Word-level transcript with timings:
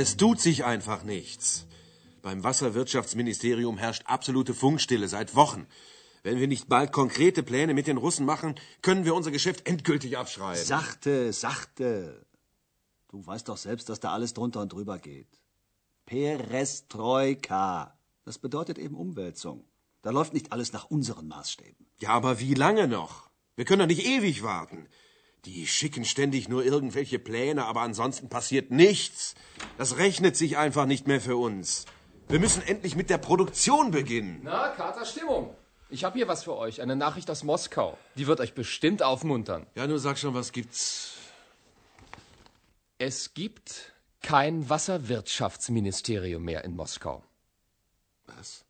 Es 0.00 0.16
tut 0.16 0.40
sich 0.40 0.64
einfach 0.64 1.02
nichts. 1.02 1.66
Beim 2.22 2.42
Wasserwirtschaftsministerium 2.42 3.76
herrscht 3.76 4.04
absolute 4.06 4.54
Funkstille 4.54 5.08
seit 5.08 5.34
Wochen. 5.34 5.66
Wenn 6.22 6.40
wir 6.40 6.48
nicht 6.48 6.70
bald 6.70 6.90
konkrete 6.90 7.42
Pläne 7.42 7.74
mit 7.74 7.86
den 7.86 7.98
Russen 7.98 8.24
machen, 8.24 8.54
können 8.80 9.04
wir 9.04 9.14
unser 9.14 9.30
Geschäft 9.30 9.68
endgültig 9.68 10.16
abschreiben. 10.16 10.64
Sachte, 10.64 11.34
sachte. 11.34 12.24
Du 13.10 13.26
weißt 13.26 13.46
doch 13.50 13.58
selbst, 13.58 13.90
dass 13.90 14.00
da 14.00 14.10
alles 14.10 14.32
drunter 14.32 14.62
und 14.62 14.72
drüber 14.72 14.98
geht. 14.98 15.38
Perestroika. 16.06 17.94
Das 18.24 18.38
bedeutet 18.38 18.78
eben 18.78 18.94
Umwälzung. 18.94 19.66
Da 20.00 20.12
läuft 20.12 20.32
nicht 20.32 20.50
alles 20.50 20.72
nach 20.72 20.86
unseren 20.86 21.28
Maßstäben. 21.28 21.86
Ja, 21.98 22.08
aber 22.12 22.40
wie 22.40 22.54
lange 22.54 22.88
noch? 22.88 23.28
Wir 23.54 23.66
können 23.66 23.80
doch 23.80 23.94
nicht 23.94 24.06
ewig 24.06 24.42
warten. 24.42 24.88
Die 25.46 25.66
schicken 25.66 26.04
ständig 26.04 26.48
nur 26.48 26.64
irgendwelche 26.64 27.18
Pläne, 27.18 27.64
aber 27.64 27.80
ansonsten 27.80 28.28
passiert 28.28 28.70
nichts. 28.70 29.34
Das 29.78 29.96
rechnet 29.96 30.36
sich 30.36 30.58
einfach 30.58 30.86
nicht 30.86 31.06
mehr 31.06 31.20
für 31.20 31.36
uns. 31.36 31.86
Wir 32.28 32.38
müssen 32.38 32.62
endlich 32.62 32.94
mit 32.94 33.10
der 33.10 33.18
Produktion 33.18 33.90
beginnen. 33.90 34.40
Na, 34.42 34.68
Kater 34.68 35.04
Stimmung. 35.04 35.54
Ich 35.88 36.04
habe 36.04 36.16
hier 36.16 36.28
was 36.28 36.44
für 36.44 36.56
euch, 36.56 36.80
eine 36.80 36.94
Nachricht 36.94 37.28
aus 37.30 37.42
Moskau. 37.42 37.98
Die 38.16 38.26
wird 38.26 38.38
euch 38.40 38.54
bestimmt 38.54 39.02
aufmuntern. 39.02 39.66
Ja, 39.74 39.86
nur 39.86 39.98
sag 39.98 40.18
schon, 40.18 40.34
was 40.34 40.52
gibt's? 40.52 41.14
Es 42.98 43.34
gibt 43.34 43.92
kein 44.22 44.68
Wasserwirtschaftsministerium 44.68 46.44
mehr 46.44 46.64
in 46.64 46.76
Moskau. 46.76 47.24
Was? 48.26 48.64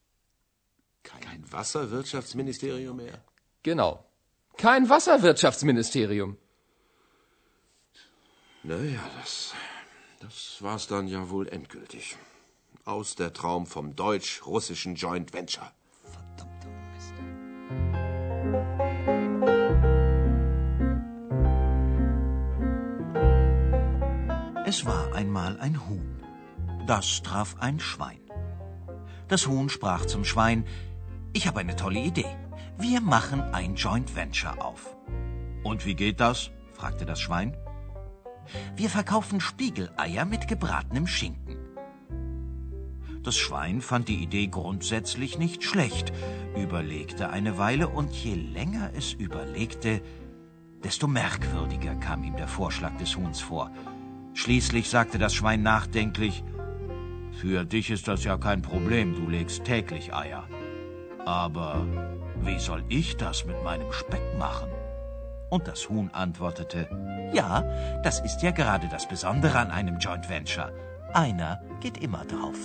Kein 1.02 1.44
Wasserwirtschaftsministerium 1.52 2.96
mehr? 2.96 3.22
Genau. 3.62 4.04
Kein 4.56 4.88
Wasserwirtschaftsministerium. 4.88 6.38
Naja, 8.62 9.00
das, 9.18 9.54
das 10.20 10.58
war's 10.60 10.86
dann 10.86 11.08
ja 11.08 11.30
wohl 11.30 11.48
endgültig. 11.48 12.18
Aus 12.84 13.14
der 13.14 13.32
Traum 13.32 13.66
vom 13.66 13.96
deutsch-russischen 13.96 14.96
Joint 14.96 15.32
Venture. 15.32 15.72
Verdammter 16.02 16.68
Mist. 16.92 17.14
Es 24.66 24.84
war 24.84 25.14
einmal 25.14 25.58
ein 25.60 25.88
Huhn. 25.88 26.22
Das 26.86 27.22
traf 27.22 27.56
ein 27.60 27.80
Schwein. 27.80 28.20
Das 29.28 29.46
Huhn 29.46 29.70
sprach 29.70 30.04
zum 30.04 30.22
Schwein, 30.24 30.66
ich 31.32 31.46
habe 31.46 31.60
eine 31.60 31.76
tolle 31.76 32.00
Idee. 32.00 32.36
Wir 32.76 33.00
machen 33.00 33.40
ein 33.40 33.76
Joint 33.76 34.14
Venture 34.14 34.62
auf. 34.62 34.96
Und 35.62 35.86
wie 35.86 35.94
geht 35.94 36.20
das? 36.20 36.50
fragte 36.74 37.06
das 37.06 37.20
Schwein. 37.20 37.56
Wir 38.76 38.90
verkaufen 38.90 39.40
Spiegeleier 39.40 40.24
mit 40.24 40.48
gebratenem 40.48 41.06
Schinken. 41.06 41.56
Das 43.22 43.36
Schwein 43.36 43.82
fand 43.82 44.08
die 44.08 44.22
Idee 44.22 44.46
grundsätzlich 44.46 45.38
nicht 45.38 45.62
schlecht, 45.62 46.12
überlegte 46.56 47.28
eine 47.28 47.58
Weile 47.58 47.88
und 47.88 48.12
je 48.12 48.34
länger 48.34 48.92
es 48.96 49.12
überlegte, 49.12 50.00
desto 50.82 51.06
merkwürdiger 51.06 51.96
kam 51.96 52.24
ihm 52.24 52.36
der 52.36 52.48
Vorschlag 52.48 52.96
des 52.96 53.16
Huhns 53.16 53.40
vor. 53.40 53.70
Schließlich 54.32 54.88
sagte 54.88 55.18
das 55.18 55.34
Schwein 55.34 55.62
nachdenklich, 55.62 56.42
Für 57.32 57.64
dich 57.64 57.90
ist 57.90 58.08
das 58.08 58.24
ja 58.24 58.38
kein 58.38 58.62
Problem, 58.62 59.14
du 59.14 59.28
legst 59.28 59.64
täglich 59.64 60.14
Eier. 60.14 60.48
Aber 61.24 61.86
wie 62.42 62.58
soll 62.58 62.84
ich 62.88 63.16
das 63.16 63.44
mit 63.44 63.62
meinem 63.62 63.92
Speck 63.92 64.22
machen? 64.38 64.70
Und 65.50 65.68
das 65.68 65.88
Huhn 65.88 66.10
antwortete, 66.10 66.88
ja, 67.32 67.64
das 68.02 68.20
ist 68.20 68.42
ja 68.42 68.50
gerade 68.50 68.88
das 68.88 69.06
Besondere 69.06 69.58
an 69.58 69.70
einem 69.70 69.98
Joint 69.98 70.28
Venture. 70.28 70.72
Einer 71.12 71.60
geht 71.80 71.98
immer 71.98 72.24
drauf. 72.24 72.56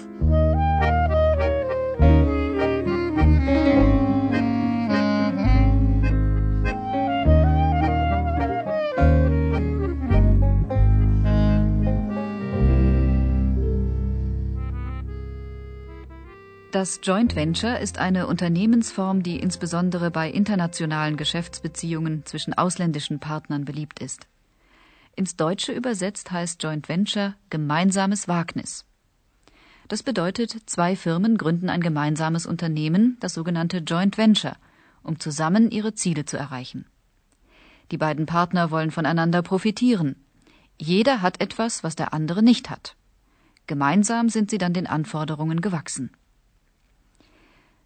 Das 16.75 16.99
Joint 17.01 17.37
Venture 17.37 17.79
ist 17.79 17.99
eine 17.99 18.27
Unternehmensform, 18.27 19.23
die 19.23 19.39
insbesondere 19.39 20.11
bei 20.11 20.29
internationalen 20.29 21.15
Geschäftsbeziehungen 21.15 22.25
zwischen 22.25 22.53
ausländischen 22.53 23.21
Partnern 23.21 23.63
beliebt 23.63 24.01
ist. 24.01 24.27
Ins 25.15 25.37
Deutsche 25.37 25.71
übersetzt 25.71 26.31
heißt 26.31 26.61
Joint 26.61 26.89
Venture 26.89 27.35
gemeinsames 27.49 28.27
Wagnis. 28.27 28.85
Das 29.87 30.03
bedeutet, 30.03 30.57
zwei 30.65 30.95
Firmen 30.95 31.37
gründen 31.37 31.69
ein 31.69 31.81
gemeinsames 31.81 32.45
Unternehmen, 32.45 33.15
das 33.21 33.33
sogenannte 33.33 33.77
Joint 33.77 34.17
Venture, 34.17 34.57
um 35.03 35.19
zusammen 35.19 35.71
ihre 35.71 35.93
Ziele 35.93 36.25
zu 36.25 36.37
erreichen. 36.37 36.85
Die 37.91 37.97
beiden 37.97 38.25
Partner 38.25 38.71
wollen 38.71 38.91
voneinander 38.91 39.41
profitieren. 39.41 40.15
Jeder 40.77 41.21
hat 41.21 41.39
etwas, 41.39 41.83
was 41.83 41.95
der 41.95 42.13
andere 42.13 42.43
nicht 42.43 42.69
hat. 42.69 42.97
Gemeinsam 43.67 44.27
sind 44.27 44.49
sie 44.49 44.57
dann 44.57 44.73
den 44.73 44.87
Anforderungen 44.87 45.61
gewachsen. 45.61 46.11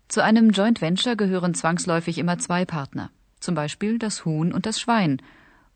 Zu 0.08 0.24
einem 0.24 0.50
Joint 0.50 0.82
Venture 0.82 1.16
gehören 1.16 1.54
zwangsläufig 1.54 2.18
immer 2.18 2.40
zwei 2.40 2.66
Partner, 2.66 3.12
zum 3.40 3.54
Beispiel 3.54 4.00
das 4.00 4.26
Huhn 4.26 4.52
und 4.52 4.66
das 4.66 4.80
Schwein, 4.80 5.22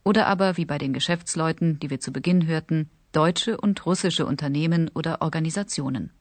oder 0.03 0.27
aber 0.27 0.57
wie 0.57 0.65
bei 0.65 0.77
den 0.77 0.93
Geschäftsleuten, 0.93 1.79
die 1.79 1.89
wir 1.89 1.99
zu 1.99 2.11
Beginn 2.11 2.45
hörten, 2.45 2.89
deutsche 3.11 3.57
und 3.57 3.85
russische 3.85 4.25
Unternehmen 4.25 4.89
oder 4.93 5.21
Organisationen. 5.21 6.11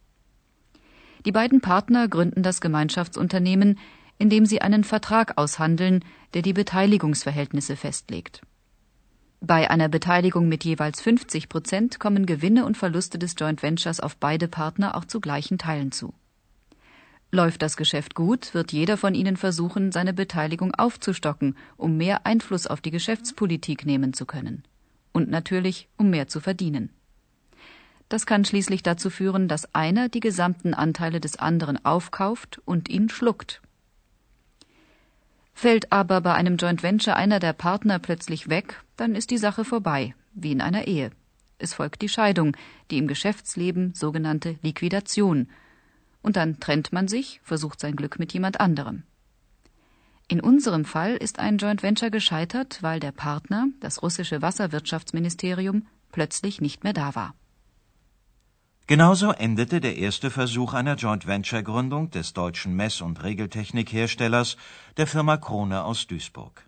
Die 1.25 1.33
beiden 1.33 1.61
Partner 1.61 2.09
gründen 2.09 2.43
das 2.43 2.61
Gemeinschaftsunternehmen, 2.61 3.79
indem 4.19 4.47
sie 4.47 4.61
einen 4.61 4.85
Vertrag 4.85 5.39
aushandeln, 5.39 6.05
der 6.35 6.43
die 6.43 6.53
Beteiligungsverhältnisse 6.53 7.77
festlegt. 7.77 8.43
Bei 9.41 9.71
einer 9.71 9.89
Beteiligung 9.89 10.49
mit 10.49 10.65
jeweils 10.65 11.01
50 11.01 11.49
Prozent 11.49 11.99
kommen 11.99 12.27
Gewinne 12.27 12.65
und 12.65 12.77
Verluste 12.77 13.19
des 13.19 13.35
Joint 13.37 13.63
Ventures 13.63 13.99
auf 13.99 14.17
beide 14.17 14.47
Partner 14.47 14.97
auch 14.97 15.05
zu 15.05 15.21
gleichen 15.21 15.59
Teilen 15.59 15.91
zu. 15.91 16.15
Läuft 17.35 17.63
das 17.63 17.79
Geschäft 17.79 18.15
gut, 18.15 18.53
wird 18.53 18.73
jeder 18.73 18.99
von 18.99 19.15
ihnen 19.15 19.39
versuchen, 19.39 19.91
seine 19.91 20.13
Beteiligung 20.13 20.75
aufzustocken, 20.75 21.57
um 21.79 21.97
mehr 21.97 22.27
Einfluss 22.27 22.67
auf 22.67 22.83
die 22.83 22.91
Geschäftspolitik 22.91 23.87
nehmen 23.87 24.13
zu 24.13 24.27
können. 24.27 24.65
Und 25.13 25.31
natürlich, 25.31 25.89
um 25.97 26.11
mehr 26.11 26.29
zu 26.29 26.41
verdienen. 26.41 26.91
Das 28.11 28.27
kann 28.27 28.45
schließlich 28.45 28.83
dazu 28.83 29.09
führen, 29.09 29.49
dass 29.49 29.75
einer 29.75 30.11
die 30.11 30.21
gesamten 30.21 30.75
Anteile 30.75 31.21
des 31.21 31.39
anderen 31.39 31.83
aufkauft 31.83 32.61
und 32.67 32.91
ihn 32.91 33.09
schluckt. 33.09 33.63
Fällt 35.55 35.91
aber 35.91 36.21
bei 36.21 36.35
einem 36.35 36.59
Joint 36.59 36.83
Venture 36.83 37.17
einer 37.17 37.41
der 37.41 37.55
Partner 37.55 37.99
plötzlich 37.99 38.51
weg, 38.51 38.83
dann 38.99 39.15
ist 39.15 39.31
die 39.31 39.39
Sache 39.39 39.65
vorbei, 39.65 40.15
wie 40.35 40.53
in 40.53 40.61
einer 40.61 40.87
Ehe. 40.87 41.11
Es 41.57 41.73
folgt 41.73 42.03
die 42.03 42.11
Scheidung, 42.11 42.55
die 42.91 42.99
im 42.99 43.09
Geschäftsleben 43.09 43.95
sogenannte 43.95 44.59
Liquidation– 44.61 45.49
und 46.23 46.37
dann 46.37 46.61
trennt 46.61 46.93
man 46.93 47.09
sich, 47.09 47.41
versucht 47.43 47.81
sein 47.81 47.97
Glück 47.97 48.19
mit 48.19 48.33
jemand 48.33 48.61
anderem. 48.61 49.03
In 50.29 50.41
unserem 50.41 50.85
Fall 50.85 51.17
ist 51.17 51.39
ein 51.39 51.59
Joint 51.59 51.83
Venture 51.83 52.11
gescheitert, 52.11 52.79
weil 52.83 53.01
der 53.01 53.13
Partner, 53.13 53.67
das 53.81 54.03
russische 54.03 54.41
Wasserwirtschaftsministerium, 54.41 55.87
plötzlich 56.11 56.61
nicht 56.61 56.85
mehr 56.85 56.93
da 56.93 57.15
war. 57.15 57.35
Genauso 58.87 59.31
endete 59.31 59.81
der 59.81 59.97
erste 59.97 60.31
Versuch 60.31 60.75
einer 60.75 60.97
Joint 60.97 61.27
Venture 61.27 61.63
Gründung 61.63 62.11
des 62.11 62.33
deutschen 62.33 62.75
Mess- 62.75 63.01
und 63.01 63.23
Regeltechnikherstellers 63.23 64.57
der 64.97 65.07
Firma 65.07 65.37
Krone 65.37 65.85
aus 65.85 66.07
Duisburg. 66.07 66.67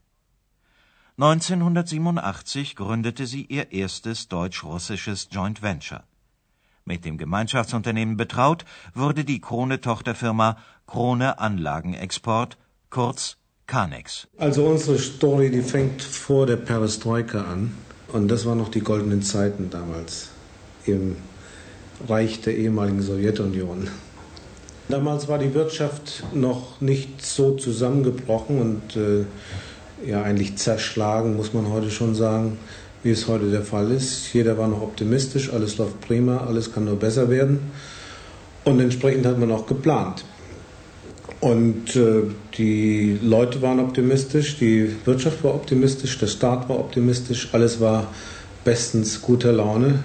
1987 1.16 2.76
gründete 2.76 3.26
sie 3.26 3.44
ihr 3.44 3.72
erstes 3.72 4.28
deutsch-russisches 4.28 5.28
Joint 5.30 5.62
Venture. 5.62 6.04
Mit 6.86 7.06
dem 7.06 7.16
Gemeinschaftsunternehmen 7.16 8.18
betraut 8.18 8.66
wurde 8.92 9.24
die 9.24 9.40
Krone-Tochterfirma 9.40 10.58
Krone 10.86 11.38
Anlagenexport, 11.38 12.58
kurz 12.90 13.38
Canex. 13.66 14.28
Also 14.36 14.66
unsere 14.66 14.98
Story, 14.98 15.50
die 15.50 15.62
fängt 15.62 16.02
vor 16.02 16.44
der 16.44 16.56
Perestroika 16.56 17.40
an. 17.40 17.74
Und 18.08 18.28
das 18.28 18.44
waren 18.44 18.58
noch 18.58 18.68
die 18.68 18.80
goldenen 18.80 19.22
Zeiten 19.22 19.70
damals 19.70 20.28
im 20.84 21.16
Reich 22.06 22.42
der 22.42 22.54
ehemaligen 22.54 23.00
Sowjetunion. 23.00 23.88
Damals 24.90 25.26
war 25.26 25.38
die 25.38 25.54
Wirtschaft 25.54 26.22
noch 26.34 26.82
nicht 26.82 27.24
so 27.24 27.56
zusammengebrochen 27.56 28.60
und 28.60 28.96
äh, 28.96 29.24
ja 30.06 30.22
eigentlich 30.22 30.56
zerschlagen, 30.56 31.34
muss 31.34 31.54
man 31.54 31.70
heute 31.70 31.90
schon 31.90 32.14
sagen 32.14 32.58
wie 33.04 33.12
es 33.12 33.28
heute 33.28 33.50
der 33.50 33.62
Fall 33.62 33.92
ist. 33.92 34.32
Jeder 34.32 34.58
war 34.58 34.66
noch 34.66 34.82
optimistisch, 34.82 35.52
alles 35.52 35.78
läuft 35.78 36.00
prima, 36.00 36.38
alles 36.38 36.72
kann 36.72 36.86
nur 36.86 36.96
besser 36.96 37.30
werden. 37.30 37.70
Und 38.64 38.80
entsprechend 38.80 39.26
hat 39.26 39.38
man 39.38 39.52
auch 39.52 39.66
geplant. 39.66 40.24
Und 41.40 41.94
äh, 41.94 42.22
die 42.58 43.18
Leute 43.22 43.62
waren 43.62 43.78
optimistisch, 43.78 44.58
die 44.58 44.90
Wirtschaft 45.04 45.44
war 45.44 45.54
optimistisch, 45.54 46.18
der 46.18 46.26
Staat 46.26 46.68
war 46.68 46.80
optimistisch, 46.80 47.50
alles 47.52 47.78
war 47.80 48.08
bestens 48.64 49.22
guter 49.22 49.52
Laune. 49.52 50.00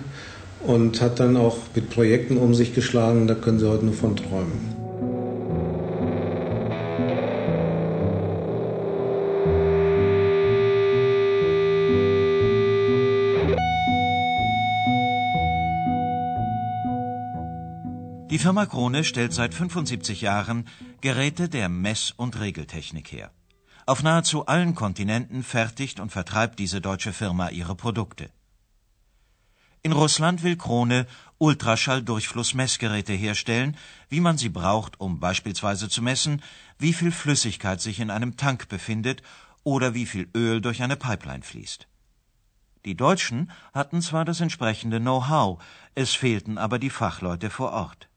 und 0.61 1.01
hat 1.01 1.19
dann 1.19 1.37
auch 1.37 1.57
mit 1.75 1.89
Projekten 1.89 2.37
um 2.37 2.53
sich 2.53 2.73
geschlagen, 2.75 3.27
da 3.27 3.35
können 3.35 3.59
Sie 3.59 3.69
heute 3.69 3.85
nur 3.85 3.93
von 3.93 4.15
träumen. 4.15 4.78
Die 18.39 18.43
Firma 18.43 18.65
Krone 18.65 19.03
stellt 19.03 19.33
seit 19.33 19.53
75 19.53 20.21
Jahren 20.21 20.65
Geräte 21.01 21.49
der 21.49 21.67
Mess- 21.67 22.13
und 22.15 22.39
Regeltechnik 22.39 23.11
her. 23.11 23.31
Auf 23.85 24.01
nahezu 24.01 24.45
allen 24.45 24.75
Kontinenten 24.75 25.43
fertigt 25.43 25.99
und 25.99 26.13
vertreibt 26.13 26.57
diese 26.57 26.79
deutsche 26.79 27.11
Firma 27.11 27.49
ihre 27.49 27.75
Produkte. 27.75 28.29
In 29.81 29.91
Russland 29.91 30.41
will 30.41 30.55
Krone 30.55 31.05
Ultraschalldurchflussmessgeräte 31.37 33.11
herstellen, 33.11 33.75
wie 34.07 34.21
man 34.21 34.37
sie 34.37 34.47
braucht, 34.47 35.01
um 35.01 35.19
beispielsweise 35.19 35.89
zu 35.89 36.01
messen, 36.01 36.41
wie 36.77 36.93
viel 36.93 37.11
Flüssigkeit 37.11 37.81
sich 37.81 37.99
in 37.99 38.09
einem 38.09 38.37
Tank 38.37 38.69
befindet 38.69 39.21
oder 39.65 39.93
wie 39.93 40.05
viel 40.05 40.29
Öl 40.33 40.61
durch 40.61 40.81
eine 40.81 40.95
Pipeline 40.95 41.43
fließt. 41.43 41.89
Die 42.85 42.95
Deutschen 42.95 43.51
hatten 43.73 44.01
zwar 44.01 44.23
das 44.23 44.39
entsprechende 44.39 45.01
Know-how, 45.01 45.61
es 45.93 46.15
fehlten 46.15 46.57
aber 46.57 46.79
die 46.79 46.89
Fachleute 46.89 47.49
vor 47.49 47.73
Ort. 47.73 48.08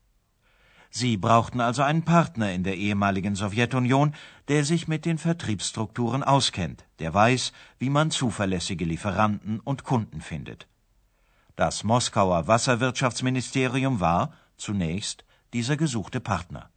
Sie 0.94 1.16
brauchten 1.16 1.62
also 1.62 1.80
einen 1.80 2.02
Partner 2.02 2.52
in 2.52 2.64
der 2.64 2.76
ehemaligen 2.76 3.34
Sowjetunion, 3.34 4.14
der 4.48 4.62
sich 4.62 4.88
mit 4.88 5.06
den 5.06 5.16
Vertriebsstrukturen 5.16 6.22
auskennt, 6.22 6.84
der 6.98 7.14
weiß, 7.14 7.52
wie 7.78 7.88
man 7.88 8.10
zuverlässige 8.10 8.84
Lieferanten 8.84 9.58
und 9.60 9.84
Kunden 9.84 10.20
findet. 10.20 10.68
Das 11.56 11.82
Moskauer 11.82 12.46
Wasserwirtschaftsministerium 12.46 14.00
war, 14.00 14.34
zunächst, 14.58 15.24
dieser 15.54 15.78
gesuchte 15.78 16.20
Partner. 16.20 16.68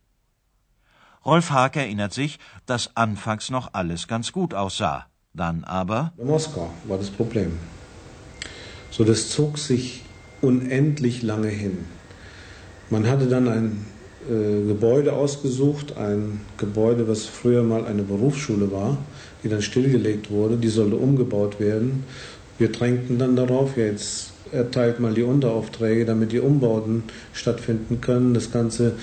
Rolf 1.26 1.50
Haag 1.50 1.76
erinnert 1.76 2.14
sich, 2.14 2.40
dass 2.66 2.96
anfangs 2.96 3.50
noch 3.50 3.74
alles 3.74 4.08
ganz 4.08 4.32
gut 4.32 4.54
aussah, 4.54 5.08
dann 5.34 5.66
aber. 5.66 6.14
Moskau 6.24 6.72
war 6.86 6.98
das 6.98 7.10
Problem. 7.10 7.60
So, 8.92 9.04
das 9.04 9.30
zog 9.30 9.58
sich 9.58 10.04
unendlich 10.42 11.22
lange 11.22 11.50
hin. 11.50 11.86
Man 12.90 13.08
hatte 13.10 13.28
dann 13.28 13.50
ein 13.50 13.86
äh, 14.30 14.68
Gebäude 14.68 15.14
ausgesucht, 15.14 15.98
ein 15.98 16.42
Gebäude, 16.58 17.08
was 17.08 17.26
früher 17.26 17.64
mal 17.64 17.86
eine 17.86 18.04
Berufsschule 18.04 18.72
war, 18.72 18.98
die 19.44 19.50
dann 19.50 19.62
stillgelegt 19.62 20.32
wurde, 20.32 20.58
die 20.58 20.70
sollte 20.70 20.96
umgebaut 20.96 21.60
werden. 21.60 22.04
Wir 22.58 22.72
drängten 22.72 23.20
dann 23.20 23.36
darauf, 23.36 23.78
ja, 23.78 23.86
jetzt 23.86 24.32
erteilt 24.52 25.00
mal 25.00 25.14
die 25.14 25.24
Unteraufträge, 25.24 26.06
damit 26.06 26.32
die 26.32 26.40
Umbauten 26.40 27.04
stattfinden 27.34 28.02
können. 28.02 28.34
Das 28.34 28.52
Ganze, 28.52 28.94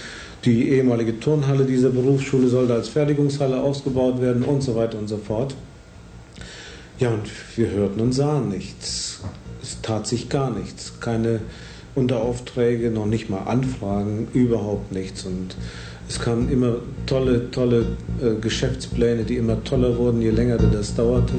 die 0.45 0.71
ehemalige 0.71 1.21
Turnhalle 1.21 1.65
dieser 1.65 1.91
Berufsschule 1.91 2.49
sollte 2.49 2.75
als 2.75 2.89
Fertigungshalle 2.89 3.61
ausgebaut 3.61 4.21
werden 4.21 4.43
und 4.43 4.63
so 4.63 4.75
weiter 4.75 4.99
und 4.99 5.09
so 5.09 5.19
fort. 5.19 5.55
Ja, 6.99 7.11
und 7.11 7.29
wir 7.57 7.71
hörten 7.71 8.01
und 8.01 8.13
sahen 8.13 8.49
nichts. 8.49 9.21
Es 9.63 9.81
tat 9.83 10.07
sich 10.07 10.29
gar 10.29 10.51
nichts. 10.51 10.95
Keine 11.01 11.41
Unteraufträge, 11.95 12.91
noch 12.91 13.07
nicht 13.07 13.29
mal 13.29 13.43
Anfragen, 13.45 14.29
überhaupt 14.33 14.93
nichts. 14.93 15.25
Und 15.25 15.57
es 16.09 16.21
kamen 16.21 16.51
immer 16.51 16.77
tolle, 17.07 17.51
tolle 17.51 17.87
äh, 18.23 18.35
Geschäftspläne, 18.41 19.25
die 19.25 19.37
immer 19.37 19.63
toller 19.65 19.97
wurden, 19.97 20.23
je 20.23 20.31
länger 20.31 20.57
das 20.57 20.95
dauerte. 20.95 21.35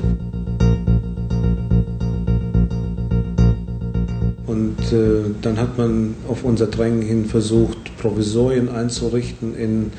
Und 4.46 4.78
äh, 4.92 5.32
dann 5.42 5.58
hat 5.58 5.78
man 5.78 6.14
auf 6.28 6.44
unser 6.44 6.68
Drängen 6.68 7.02
hin 7.02 7.26
versucht, 7.26 7.98
Provisorien 7.98 8.70
einzurichten 8.70 9.56
in 9.56 9.92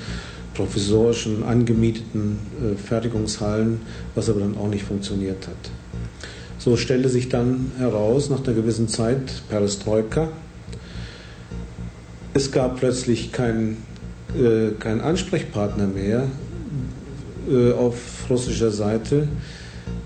provisorischen, 0.55 1.43
angemieteten 1.43 2.39
äh, 2.63 2.77
Fertigungshallen, 2.77 3.81
was 4.15 4.31
aber 4.31 4.41
dann 4.41 4.57
auch 4.57 4.69
nicht 4.69 4.85
funktioniert 4.85 5.49
hat. 5.49 5.71
So 6.59 6.77
stellte 6.77 7.09
sich 7.09 7.29
dann 7.29 7.73
heraus, 7.79 8.31
nach 8.31 8.45
einer 8.45 8.55
gewissen 8.55 8.89
Zeit, 8.89 9.43
Perestroika, 9.51 10.29
es 12.35 12.51
gab 12.51 12.79
plötzlich 12.79 13.33
keinen 13.33 13.79
äh, 14.37 14.73
kein 14.79 15.01
Ansprechpartner 15.01 15.87
mehr 15.87 16.27
äh, 17.49 17.73
auf 17.73 17.95
russischer 18.29 18.71
Seite. 18.71 19.29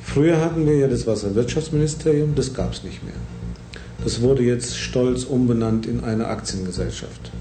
Früher 0.03 0.41
hatten 0.41 0.67
wir 0.67 0.77
ja 0.77 0.89
das 0.89 1.07
Wasserwirtschaftsministerium, 1.07 2.35
das 2.35 2.53
gab 2.53 2.73
es 2.73 2.85
nicht 2.85 3.03
mehr. 3.05 3.15
Das 4.05 4.21
wurde 4.21 4.43
jetzt 4.43 4.77
stolz 4.77 5.25
umbenannt 5.25 5.87
in 5.87 6.05
eine 6.05 6.27
Aktiengesellschaft. 6.27 7.33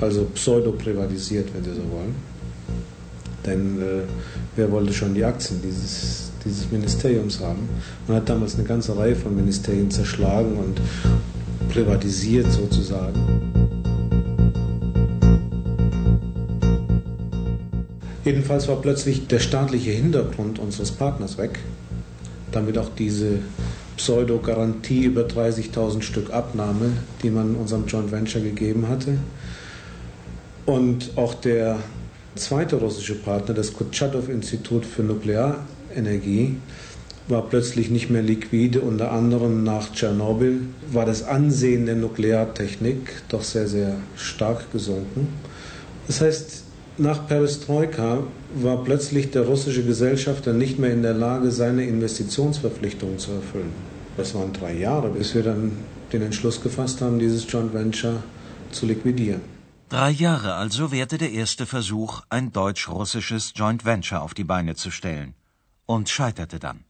Also 0.00 0.24
pseudo-privatisiert, 0.34 1.48
wenn 1.54 1.64
Sie 1.64 1.70
so 1.70 1.82
wollen. 1.90 2.14
Denn 3.46 3.80
äh, 3.80 4.02
wer 4.56 4.70
wollte 4.70 4.92
schon 4.92 5.14
die 5.14 5.24
Aktien 5.24 5.60
dieses, 5.62 6.30
dieses 6.44 6.70
Ministeriums 6.70 7.40
haben? 7.40 7.68
Man 8.08 8.16
hat 8.18 8.28
damals 8.28 8.56
eine 8.56 8.64
ganze 8.64 8.96
Reihe 8.96 9.14
von 9.16 9.34
Ministerien 9.34 9.90
zerschlagen 9.90 10.56
und 10.56 10.80
privatisiert 11.68 12.50
sozusagen. 12.50 13.51
Jedenfalls 18.24 18.68
war 18.68 18.76
plötzlich 18.80 19.26
der 19.26 19.40
staatliche 19.40 19.90
Hintergrund 19.90 20.58
unseres 20.58 20.92
Partners 20.92 21.38
weg, 21.38 21.58
damit 22.52 22.78
auch 22.78 22.90
diese 22.96 23.40
Pseudo-Garantie 23.96 25.04
über 25.04 25.22
30.000 25.22 26.02
Stück 26.02 26.30
Abnahme, 26.32 26.92
die 27.22 27.30
man 27.30 27.56
unserem 27.56 27.86
Joint 27.86 28.12
Venture 28.12 28.42
gegeben 28.42 28.88
hatte. 28.88 29.18
Und 30.66 31.10
auch 31.16 31.34
der 31.34 31.78
zweite 32.36 32.76
russische 32.76 33.16
Partner, 33.16 33.54
das 33.54 33.72
Kurtschatow-Institut 33.72 34.86
für 34.86 35.02
Nuklearenergie, 35.02 36.56
war 37.28 37.42
plötzlich 37.42 37.90
nicht 37.90 38.10
mehr 38.10 38.22
liquide. 38.22 38.80
Unter 38.80 39.12
anderem 39.12 39.64
nach 39.64 39.92
Tschernobyl 39.92 40.60
war 40.92 41.06
das 41.06 41.24
Ansehen 41.24 41.86
der 41.86 41.96
Nukleartechnik 41.96 43.22
doch 43.28 43.42
sehr, 43.42 43.66
sehr 43.66 43.96
stark 44.16 44.70
gesunken. 44.72 45.28
Das 46.06 46.20
heißt, 46.20 46.64
nach 46.98 47.26
Perestroika 47.26 48.22
war 48.54 48.84
plötzlich 48.84 49.30
der 49.30 49.42
russische 49.42 49.84
Gesellschafter 49.84 50.52
nicht 50.52 50.78
mehr 50.78 50.92
in 50.92 51.02
der 51.02 51.14
Lage, 51.14 51.50
seine 51.50 51.84
Investitionsverpflichtungen 51.84 53.18
zu 53.18 53.32
erfüllen. 53.32 53.72
Das 54.16 54.34
waren 54.34 54.52
drei 54.52 54.74
Jahre, 54.74 55.08
bis 55.08 55.34
wir 55.34 55.42
dann 55.42 55.72
den 56.12 56.22
Entschluss 56.22 56.62
gefasst 56.62 57.00
haben, 57.00 57.18
dieses 57.18 57.50
Joint 57.50 57.72
Venture 57.72 58.22
zu 58.70 58.86
liquidieren. 58.86 59.40
Drei 59.88 60.10
Jahre 60.10 60.54
also 60.54 60.90
währte 60.90 61.18
der 61.18 61.32
erste 61.32 61.66
Versuch, 61.66 62.22
ein 62.30 62.52
deutsch-russisches 62.52 63.52
Joint 63.54 63.84
Venture 63.84 64.22
auf 64.22 64.34
die 64.34 64.44
Beine 64.44 64.74
zu 64.74 64.90
stellen. 64.90 65.34
Und 65.86 66.08
scheiterte 66.08 66.58
dann. 66.58 66.84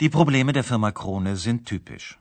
Die 0.00 0.08
Probleme 0.08 0.52
der 0.52 0.64
Firma 0.64 0.90
Krone 0.92 1.36
sind 1.36 1.66
typisch. 1.66 2.18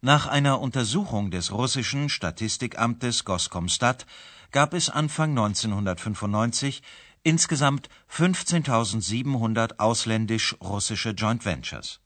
Nach 0.00 0.26
einer 0.26 0.60
Untersuchung 0.60 1.30
des 1.30 1.52
russischen 1.52 2.08
Statistikamtes 2.08 3.24
Goskomstat 3.24 4.06
gab 4.52 4.74
es 4.74 4.90
Anfang 4.90 5.30
1995 5.30 6.82
insgesamt 7.24 7.88
15.700 8.10 9.78
ausländisch-russische 9.78 11.10
Joint 11.10 11.44
Ventures. 11.44 12.00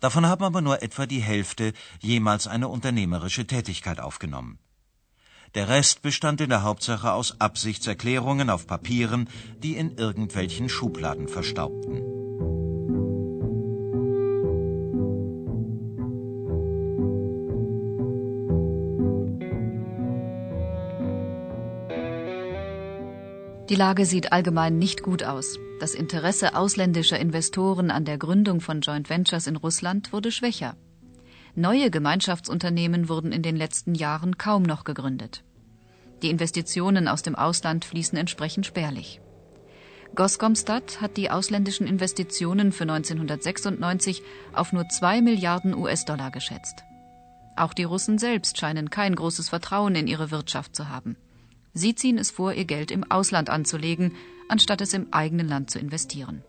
Davon 0.00 0.26
haben 0.26 0.44
aber 0.44 0.60
nur 0.60 0.82
etwa 0.82 1.06
die 1.06 1.20
Hälfte 1.20 1.72
jemals 2.00 2.46
eine 2.46 2.68
unternehmerische 2.68 3.46
Tätigkeit 3.46 4.00
aufgenommen. 4.00 4.58
Der 5.54 5.68
Rest 5.68 6.02
bestand 6.02 6.40
in 6.40 6.50
der 6.50 6.62
Hauptsache 6.62 7.12
aus 7.12 7.40
Absichtserklärungen 7.40 8.50
auf 8.50 8.66
Papieren, 8.66 9.28
die 9.62 9.76
in 9.76 9.96
irgendwelchen 9.96 10.68
Schubladen 10.68 11.28
verstaubten. 11.28 12.05
Die 23.68 23.74
Lage 23.74 24.06
sieht 24.06 24.32
allgemein 24.32 24.78
nicht 24.78 25.02
gut 25.02 25.24
aus. 25.24 25.58
Das 25.80 25.94
Interesse 25.94 26.54
ausländischer 26.54 27.18
Investoren 27.18 27.90
an 27.90 28.04
der 28.04 28.16
Gründung 28.16 28.60
von 28.60 28.80
Joint 28.80 29.10
Ventures 29.10 29.48
in 29.48 29.56
Russland 29.56 30.12
wurde 30.12 30.30
schwächer. 30.30 30.76
Neue 31.56 31.90
Gemeinschaftsunternehmen 31.90 33.08
wurden 33.08 33.32
in 33.32 33.42
den 33.42 33.56
letzten 33.56 33.96
Jahren 33.96 34.38
kaum 34.38 34.62
noch 34.62 34.84
gegründet. 34.84 35.42
Die 36.22 36.30
Investitionen 36.30 37.08
aus 37.08 37.22
dem 37.22 37.34
Ausland 37.34 37.84
fließen 37.84 38.16
entsprechend 38.16 38.66
spärlich. 38.66 39.20
Goskomstat 40.14 41.00
hat 41.00 41.16
die 41.16 41.30
ausländischen 41.32 41.88
Investitionen 41.88 42.70
für 42.70 42.84
1996 42.84 44.22
auf 44.52 44.72
nur 44.72 44.88
2 44.88 45.22
Milliarden 45.22 45.74
US-Dollar 45.74 46.30
geschätzt. 46.30 46.84
Auch 47.56 47.74
die 47.74 47.84
Russen 47.84 48.18
selbst 48.18 48.58
scheinen 48.58 48.90
kein 48.90 49.16
großes 49.16 49.48
Vertrauen 49.48 49.96
in 49.96 50.06
ihre 50.06 50.30
Wirtschaft 50.30 50.76
zu 50.76 50.88
haben. 50.88 51.16
Sie 51.76 51.94
ziehen 51.94 52.16
es 52.16 52.30
vor, 52.30 52.54
ihr 52.54 52.64
Geld 52.64 52.90
im 52.90 53.04
Ausland 53.10 53.50
anzulegen, 53.50 54.14
anstatt 54.48 54.80
es 54.80 54.94
im 54.94 55.12
eigenen 55.12 55.46
Land 55.46 55.70
zu 55.70 55.78
investieren. 55.78 56.42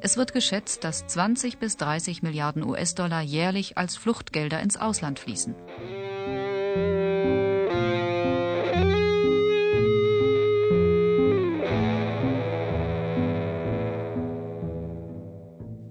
Es 0.00 0.16
wird 0.16 0.32
geschätzt, 0.32 0.84
dass 0.84 1.04
20 1.08 1.58
bis 1.58 1.76
30 1.78 2.22
Milliarden 2.22 2.62
US-Dollar 2.62 3.22
jährlich 3.22 3.76
als 3.76 3.96
Fluchtgelder 3.96 4.60
ins 4.60 4.76
Ausland 4.76 5.18
fließen. 5.18 5.56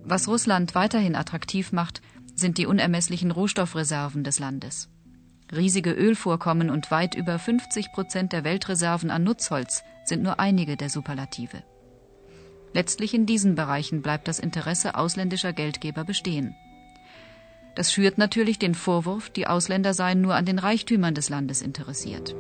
Was 0.06 0.30
Russland 0.30 0.75
weiterhin 0.75 1.18
attraktiv 1.18 1.74
macht, 1.74 2.01
sind 2.36 2.58
die 2.58 2.68
unermesslichen 2.68 3.32
Rohstoffreserven 3.32 4.24
des 4.24 4.39
Landes. 4.39 4.93
Riesige 5.55 5.91
Ölvorkommen 5.91 6.72
und 6.72 6.89
weit 6.89 7.13
über 7.13 7.38
50 7.38 7.91
Prozent 7.91 8.33
der 8.33 8.43
Weltreserven 8.43 9.12
an 9.12 9.24
Nutzholz 9.24 9.83
sind 10.03 10.24
nur 10.24 10.39
einige 10.39 10.77
der 10.77 10.89
Superlative. 10.89 11.62
Letztlich 12.74 13.13
in 13.13 13.27
diesen 13.27 13.53
Bereichen 13.53 14.01
bleibt 14.01 14.27
das 14.27 14.39
Interesse 14.39 14.95
ausländischer 14.95 15.53
Geldgeber 15.53 16.05
bestehen. 16.05 16.55
Das 17.75 17.93
schürt 17.93 18.17
natürlich 18.17 18.57
den 18.57 18.74
Vorwurf, 18.74 19.29
die 19.29 19.45
Ausländer 19.45 19.93
seien 19.93 20.22
nur 20.22 20.33
an 20.33 20.45
den 20.45 20.57
Reichtümern 20.57 21.13
des 21.13 21.29
Landes 21.29 21.62
interessiert. 21.62 22.36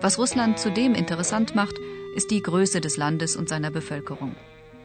Was 0.00 0.18
Russland 0.18 0.58
zudem 0.58 0.94
interessant 0.94 1.54
macht, 1.54 1.76
ist 2.14 2.30
die 2.30 2.42
Größe 2.42 2.80
des 2.80 2.96
Landes 2.96 3.36
und 3.36 3.48
seiner 3.48 3.70
Bevölkerung. 3.70 4.36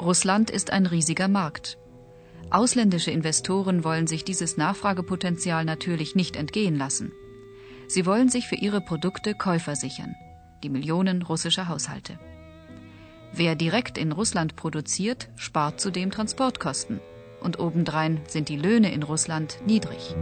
Russland 0.01 0.49
ist 0.49 0.71
ein 0.71 0.85
riesiger 0.85 1.27
Markt. 1.27 1.77
Ausländische 2.49 3.11
Investoren 3.11 3.83
wollen 3.83 4.07
sich 4.07 4.23
dieses 4.23 4.57
Nachfragepotenzial 4.57 5.65
natürlich 5.65 6.15
nicht 6.15 6.35
entgehen 6.35 6.77
lassen. 6.77 7.11
Sie 7.87 8.05
wollen 8.05 8.29
sich 8.29 8.47
für 8.47 8.55
ihre 8.55 8.81
Produkte 8.81 9.33
Käufer 9.33 9.75
sichern, 9.75 10.15
die 10.63 10.69
Millionen 10.69 11.21
russischer 11.21 11.67
Haushalte. 11.67 12.19
Wer 13.33 13.55
direkt 13.55 13.97
in 13.97 14.11
Russland 14.11 14.55
produziert, 14.55 15.29
spart 15.35 15.79
zudem 15.79 16.11
Transportkosten. 16.11 16.99
Und 17.41 17.59
obendrein 17.59 18.21
sind 18.27 18.49
die 18.49 18.57
Löhne 18.57 18.91
in 18.91 19.03
Russland 19.03 19.59
niedrig. 19.65 20.15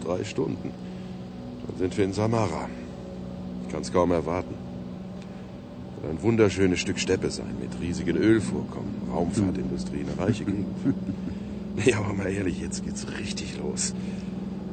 Drei 0.00 0.24
Stunden. 0.24 0.70
Dann 1.66 1.78
sind 1.78 1.96
wir 1.96 2.04
in 2.04 2.12
Samara. 2.12 2.68
Ich 3.66 3.72
kann 3.72 3.82
es 3.82 3.92
kaum 3.92 4.10
erwarten. 4.10 4.54
Soll 6.00 6.10
ein 6.10 6.22
wunderschönes 6.22 6.80
Stück 6.80 6.98
Steppe 6.98 7.30
sein 7.30 7.54
mit 7.60 7.80
riesigen 7.80 8.16
Ölvorkommen, 8.16 8.94
Raumfahrtindustrie, 9.12 10.04
eine 10.06 10.26
reiche 10.26 10.44
Gegend. 10.44 10.66
Nee, 11.76 11.94
aber 11.94 12.12
mal 12.12 12.26
ehrlich, 12.26 12.60
jetzt 12.60 12.84
geht's 12.84 13.06
richtig 13.20 13.56
los. 13.56 13.94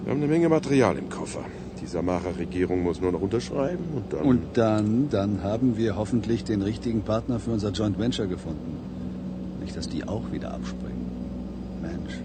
Wir 0.04 0.12
haben 0.12 0.20
eine 0.20 0.32
Menge 0.32 0.50
Material 0.50 0.98
im 0.98 1.10
Koffer. 1.10 1.46
Die 1.82 1.86
Samara-Regierung 1.86 2.82
muss 2.82 3.00
nur 3.02 3.12
noch 3.12 3.22
unterschreiben 3.22 3.84
und 3.96 4.12
dann. 4.12 4.26
Und 4.26 4.42
dann, 4.56 5.10
dann 5.10 5.44
haben 5.44 5.78
wir 5.78 5.96
hoffentlich 5.96 6.44
den 6.44 6.62
richtigen 6.62 7.04
Partner 7.04 7.40
für 7.40 7.52
unser 7.52 7.72
Joint 7.72 8.00
Venture 8.00 8.28
gefunden. 8.28 8.78
Nicht, 9.62 9.78
dass 9.78 9.88
die 9.88 10.06
auch 10.06 10.32
wieder 10.32 10.54
abspringen. 10.54 11.06
Mensch, 11.82 12.20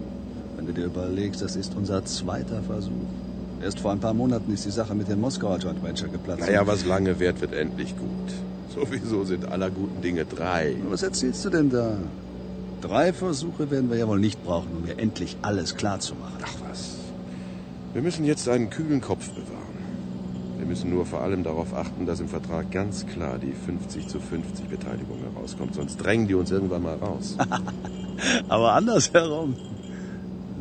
wenn 0.65 0.73
du 0.73 0.81
dir 0.81 0.85
überlegst, 0.87 1.41
das 1.41 1.57
ist 1.57 1.75
unser 1.75 2.05
zweiter 2.05 2.61
Versuch. 2.61 2.91
Erst 3.61 3.79
vor 3.79 3.91
ein 3.91 3.99
paar 3.99 4.13
Monaten 4.13 4.53
ist 4.53 4.65
die 4.65 4.71
Sache 4.71 4.95
mit 4.95 5.09
dem 5.09 5.19
Moskauer 5.19 5.57
Joint 5.57 5.83
Venture 5.83 6.07
geplatzt. 6.07 6.41
Naja, 6.41 6.65
was 6.65 6.85
lange 6.85 7.19
währt, 7.19 7.41
wird 7.41 7.53
endlich 7.53 7.95
gut. 7.97 8.09
Sowieso 8.73 9.25
sind 9.25 9.45
aller 9.45 9.69
guten 9.69 10.01
Dinge 10.01 10.23
drei. 10.25 10.75
Was 10.89 11.03
erzählst 11.03 11.43
du 11.43 11.49
denn 11.49 11.69
da? 11.69 11.97
Drei 12.81 13.11
Versuche 13.11 13.71
werden 13.71 13.89
wir 13.89 13.97
ja 13.97 14.07
wohl 14.07 14.19
nicht 14.19 14.43
brauchen, 14.43 14.69
um 14.77 14.83
mir 14.85 14.97
endlich 14.99 15.37
alles 15.41 15.75
klar 15.75 15.99
zu 15.99 16.15
machen. 16.15 16.37
Ach 16.43 16.53
was. 16.69 16.95
Wir 17.93 18.01
müssen 18.01 18.23
jetzt 18.23 18.47
einen 18.47 18.69
kühlen 18.69 19.01
Kopf 19.01 19.29
bewahren. 19.29 19.63
Wir 20.57 20.65
müssen 20.65 20.89
nur 20.89 21.05
vor 21.05 21.21
allem 21.21 21.43
darauf 21.43 21.73
achten, 21.73 22.05
dass 22.05 22.21
im 22.21 22.29
Vertrag 22.29 22.71
ganz 22.71 23.05
klar 23.05 23.37
die 23.37 23.51
50 23.51 24.07
zu 24.07 24.19
50 24.19 24.67
Beteiligung 24.69 25.19
herauskommt. 25.33 25.75
Sonst 25.75 25.97
drängen 25.97 26.27
die 26.27 26.35
uns 26.35 26.51
irgendwann 26.51 26.83
mal 26.83 26.95
raus. 26.95 27.37
Aber 28.47 28.73
andersherum. 28.73 29.55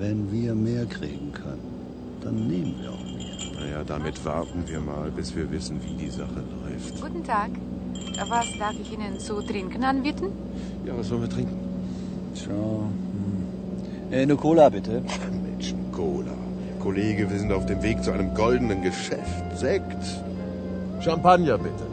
Wenn 0.02 0.32
wir 0.32 0.52
mehr 0.52 0.84
kriegen 0.86 1.30
können, 1.32 2.18
dann 2.22 2.48
nehmen 2.48 2.74
wir 2.80 2.90
auch 2.90 3.04
mehr. 3.04 3.60
Naja, 3.60 3.84
damit 3.86 4.24
warten 4.24 4.64
wir 4.66 4.80
mal, 4.80 5.12
bis 5.12 5.36
wir 5.36 5.48
wissen, 5.52 5.80
wie 5.84 5.94
die 5.94 6.10
Sache 6.10 6.42
läuft. 6.64 7.00
Guten 7.00 7.22
Tag. 7.22 7.50
Was 8.28 8.46
darf 8.58 8.74
ich 8.80 8.92
Ihnen 8.92 9.20
zu 9.20 9.40
trinken 9.42 9.84
anbieten? 9.84 10.32
Ja, 10.84 10.98
was 10.98 11.06
sollen 11.06 11.22
wir 11.22 11.30
trinken? 11.30 11.56
Tja, 12.34 12.50
hm. 12.50 14.12
äh, 14.12 14.22
eine 14.22 14.34
Cola 14.34 14.68
bitte. 14.70 15.04
Menschen, 15.44 15.92
Cola. 15.92 16.34
Kollege, 16.80 17.30
wir 17.30 17.38
sind 17.38 17.52
auf 17.52 17.66
dem 17.66 17.80
Weg 17.84 18.02
zu 18.02 18.10
einem 18.10 18.34
goldenen 18.34 18.82
Geschäft. 18.82 19.56
Sekt. 19.56 20.02
Champagner, 21.00 21.58
bitte. 21.58 21.91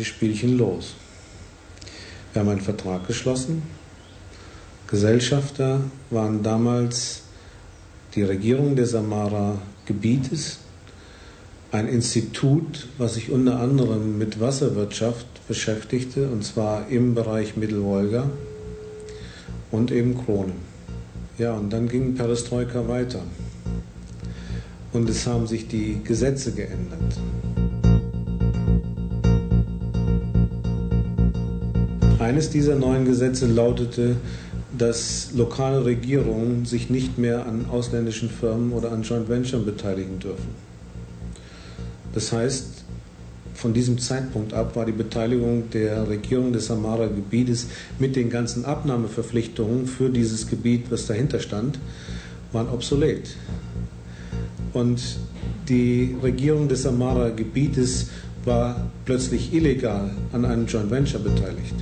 Gleiche 0.00 0.04
Spielchen 0.04 0.56
los. 0.56 0.94
Wir 2.32 2.40
haben 2.40 2.48
einen 2.48 2.60
Vertrag 2.60 3.06
geschlossen. 3.06 3.62
Gesellschafter 4.86 5.80
waren 6.10 6.42
damals 6.42 7.22
die 8.14 8.22
Regierung 8.22 8.76
des 8.76 8.90
Samara-Gebietes, 8.92 10.58
ein 11.72 11.86
Institut, 11.86 12.88
was 12.98 13.14
sich 13.14 13.30
unter 13.30 13.60
anderem 13.60 14.18
mit 14.18 14.40
Wasserwirtschaft 14.40 15.26
beschäftigte, 15.46 16.28
und 16.28 16.44
zwar 16.44 16.88
im 16.88 17.14
Bereich 17.14 17.56
Mittelwolga 17.56 18.28
und 19.70 19.92
eben 19.92 20.16
Kronen. 20.24 20.54
Ja, 21.38 21.52
und 21.54 21.70
dann 21.72 21.88
ging 21.88 22.14
Perestroika 22.14 22.88
weiter. 22.88 23.22
Und 24.92 25.08
es 25.08 25.26
haben 25.26 25.46
sich 25.46 25.68
die 25.68 26.00
Gesetze 26.02 26.52
geändert. 26.52 27.14
Eines 32.30 32.48
dieser 32.48 32.76
neuen 32.76 33.06
Gesetze 33.06 33.48
lautete, 33.48 34.14
dass 34.78 35.30
lokale 35.34 35.84
Regierungen 35.84 36.64
sich 36.64 36.88
nicht 36.88 37.18
mehr 37.18 37.44
an 37.44 37.66
ausländischen 37.68 38.30
Firmen 38.30 38.70
oder 38.70 38.92
an 38.92 39.02
Joint 39.02 39.28
Ventures 39.28 39.64
beteiligen 39.64 40.20
dürfen. 40.20 40.46
Das 42.14 42.30
heißt, 42.30 42.84
von 43.54 43.72
diesem 43.74 43.98
Zeitpunkt 43.98 44.54
ab 44.54 44.76
war 44.76 44.86
die 44.86 44.92
Beteiligung 44.92 45.70
der 45.70 46.08
Regierung 46.08 46.52
des 46.52 46.66
Samara-Gebietes 46.66 47.66
mit 47.98 48.14
den 48.14 48.30
ganzen 48.30 48.64
Abnahmeverpflichtungen 48.64 49.88
für 49.88 50.08
dieses 50.08 50.46
Gebiet, 50.46 50.84
was 50.88 51.06
dahinter 51.06 51.40
stand, 51.40 51.80
waren 52.52 52.68
obsolet. 52.68 53.34
Und 54.72 55.00
die 55.68 56.14
Regierung 56.22 56.68
des 56.68 56.84
Samara-Gebietes 56.84 58.06
war 58.44 58.90
plötzlich 59.04 59.52
illegal 59.52 60.10
an 60.32 60.44
einem 60.44 60.66
Joint 60.66 60.90
Venture 60.90 61.20
beteiligt. 61.20 61.74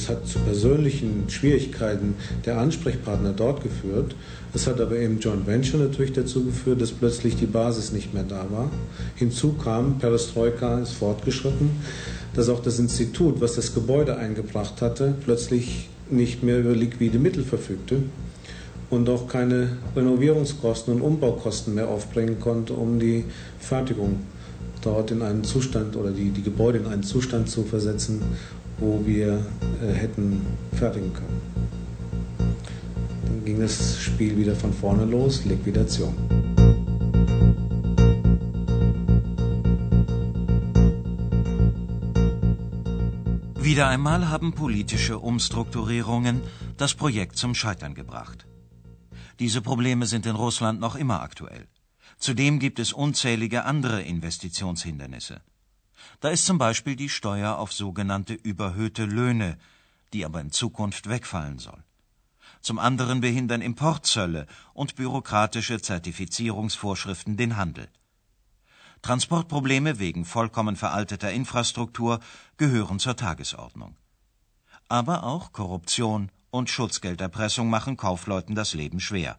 Das 0.00 0.08
hat 0.08 0.26
zu 0.26 0.38
persönlichen 0.38 1.28
Schwierigkeiten 1.28 2.14
der 2.46 2.56
Ansprechpartner 2.56 3.34
dort 3.34 3.62
geführt. 3.62 4.14
Es 4.54 4.66
hat 4.66 4.80
aber 4.80 4.96
im 4.96 5.18
Joint 5.20 5.46
Venture 5.46 5.78
natürlich 5.78 6.14
dazu 6.14 6.42
geführt, 6.42 6.80
dass 6.80 6.90
plötzlich 6.90 7.36
die 7.36 7.44
Basis 7.44 7.92
nicht 7.92 8.14
mehr 8.14 8.22
da 8.22 8.46
war. 8.50 8.70
Hinzu 9.16 9.52
kam, 9.52 9.98
Perestroika 9.98 10.78
ist 10.78 10.92
fortgeschritten, 10.92 11.68
dass 12.34 12.48
auch 12.48 12.62
das 12.62 12.78
Institut, 12.78 13.42
was 13.42 13.56
das 13.56 13.74
Gebäude 13.74 14.16
eingebracht 14.16 14.80
hatte, 14.80 15.14
plötzlich 15.22 15.90
nicht 16.08 16.42
mehr 16.42 16.60
über 16.60 16.74
liquide 16.74 17.18
Mittel 17.18 17.44
verfügte 17.44 17.96
und 18.90 19.08
auch 19.08 19.28
keine 19.28 19.76
Renovierungskosten 19.94 20.94
und 20.94 21.00
Umbaukosten 21.00 21.74
mehr 21.74 21.88
aufbringen 21.88 22.40
konnte, 22.40 22.74
um 22.74 22.98
die 22.98 23.24
Fertigung 23.58 24.20
dort 24.82 25.10
in 25.12 25.22
einen 25.22 25.44
Zustand 25.44 25.96
oder 25.96 26.10
die, 26.10 26.30
die 26.30 26.42
Gebäude 26.42 26.78
in 26.78 26.86
einen 26.86 27.02
Zustand 27.02 27.48
zu 27.48 27.62
versetzen, 27.62 28.20
wo 28.78 29.02
wir 29.04 29.44
äh, 29.82 29.92
hätten 29.92 30.44
fertigen 30.72 31.12
können. 31.12 31.40
Dann 33.26 33.44
ging 33.44 33.60
das 33.60 33.98
Spiel 34.00 34.36
wieder 34.36 34.56
von 34.56 34.72
vorne 34.72 35.04
los, 35.04 35.44
Liquidation. 35.44 36.14
Wieder 43.60 43.86
einmal 43.86 44.28
haben 44.28 44.52
politische 44.52 45.18
Umstrukturierungen 45.18 46.40
das 46.76 46.94
Projekt 46.94 47.36
zum 47.36 47.54
Scheitern 47.54 47.94
gebracht. 47.94 48.49
Diese 49.40 49.62
Probleme 49.62 50.06
sind 50.06 50.26
in 50.26 50.36
Russland 50.36 50.80
noch 50.80 50.94
immer 50.94 51.22
aktuell. 51.22 51.66
Zudem 52.18 52.58
gibt 52.58 52.78
es 52.78 52.92
unzählige 52.92 53.64
andere 53.64 54.02
Investitionshindernisse. 54.02 55.40
Da 56.20 56.28
ist 56.28 56.44
zum 56.44 56.58
Beispiel 56.58 56.94
die 56.94 57.08
Steuer 57.08 57.56
auf 57.56 57.72
sogenannte 57.72 58.34
überhöhte 58.34 59.06
Löhne, 59.06 59.56
die 60.12 60.26
aber 60.26 60.42
in 60.42 60.52
Zukunft 60.52 61.08
wegfallen 61.08 61.58
soll. 61.58 61.82
Zum 62.60 62.78
anderen 62.78 63.22
behindern 63.22 63.62
Importzölle 63.62 64.46
und 64.74 64.96
bürokratische 64.96 65.80
Zertifizierungsvorschriften 65.80 67.38
den 67.38 67.56
Handel. 67.56 67.88
Transportprobleme 69.00 69.98
wegen 69.98 70.26
vollkommen 70.26 70.76
veralteter 70.76 71.32
Infrastruktur 71.32 72.20
gehören 72.58 72.98
zur 72.98 73.16
Tagesordnung. 73.16 73.96
Aber 74.88 75.24
auch 75.24 75.52
Korruption 75.52 76.30
und 76.50 76.70
Schutzgelderpressung 76.70 77.68
machen 77.68 77.96
Kaufleuten 77.96 78.54
das 78.54 78.74
Leben 78.74 79.00
schwer, 79.00 79.38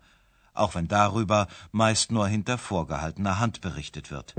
auch 0.54 0.76
wenn 0.76 0.88
darüber 0.88 1.48
meist 1.72 2.12
nur 2.12 2.28
hinter 2.28 2.58
vorgehaltener 2.58 3.40
Hand 3.40 3.62
berichtet 3.62 4.12
wird. 4.12 4.36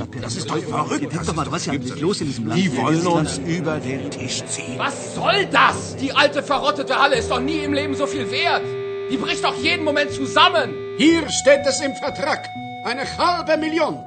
Doch 0.00 0.10
gesagt, 0.10 0.26
das 0.26 0.36
ist 0.36 0.50
doch 0.50 0.58
verrückt. 0.58 1.06
Guck 1.12 1.26
doch 1.26 1.34
mal, 1.34 1.50
was 1.50 1.66
ist 1.66 1.72
ja 1.72 1.94
los 2.00 2.20
in 2.20 2.26
diesem 2.26 2.46
Land? 2.46 2.60
Die 2.60 2.76
wollen 2.76 3.06
uns 3.06 3.38
über 3.38 3.78
den 3.78 4.10
Tisch 4.10 4.44
ziehen. 4.46 4.78
Was 4.78 5.14
soll 5.14 5.46
das? 5.46 5.96
Die 5.96 6.12
alte 6.12 6.42
verrottete 6.42 6.98
Halle 6.98 7.16
ist 7.16 7.30
doch 7.30 7.40
nie 7.40 7.58
im 7.58 7.72
Leben 7.72 7.94
so 7.94 8.06
viel 8.06 8.30
wert. 8.30 8.62
Die 9.10 9.16
bricht 9.16 9.44
doch 9.44 9.56
jeden 9.56 9.84
Moment 9.84 10.10
zusammen. 10.12 10.74
Hier 10.96 11.28
steht 11.28 11.66
es 11.66 11.80
im 11.80 11.94
Vertrag. 11.94 12.46
Eine 12.84 13.02
halbe 13.18 13.56
Million. 13.56 13.98